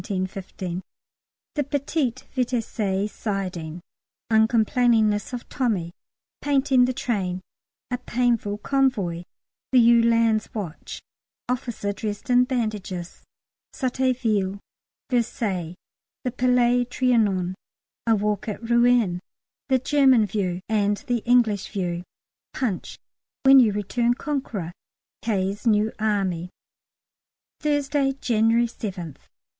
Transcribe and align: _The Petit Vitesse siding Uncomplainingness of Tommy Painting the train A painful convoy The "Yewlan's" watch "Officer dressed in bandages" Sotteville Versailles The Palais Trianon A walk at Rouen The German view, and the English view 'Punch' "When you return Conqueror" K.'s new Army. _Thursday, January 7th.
_The 1.53 1.63
Petit 1.63 2.15
Vitesse 2.33 3.11
siding 3.11 3.81
Uncomplainingness 4.31 5.31
of 5.31 5.47
Tommy 5.47 5.93
Painting 6.41 6.85
the 6.85 6.93
train 6.93 7.39
A 7.91 7.99
painful 7.99 8.57
convoy 8.57 9.25
The 9.71 9.77
"Yewlan's" 9.77 10.51
watch 10.55 11.03
"Officer 11.47 11.93
dressed 11.93 12.31
in 12.31 12.45
bandages" 12.45 13.23
Sotteville 13.75 14.57
Versailles 15.11 15.75
The 16.23 16.31
Palais 16.31 16.85
Trianon 16.85 17.53
A 18.07 18.15
walk 18.15 18.47
at 18.47 18.67
Rouen 18.67 19.19
The 19.69 19.77
German 19.77 20.25
view, 20.25 20.61
and 20.67 20.97
the 21.05 21.19
English 21.25 21.69
view 21.69 22.01
'Punch' 22.53 22.97
"When 23.43 23.59
you 23.59 23.71
return 23.71 24.15
Conqueror" 24.15 24.71
K.'s 25.21 25.67
new 25.67 25.91
Army. 25.99 26.49
_Thursday, 27.61 28.19
January 28.19 28.65
7th. 28.65 29.17